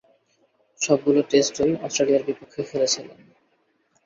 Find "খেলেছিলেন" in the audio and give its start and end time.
2.63-3.19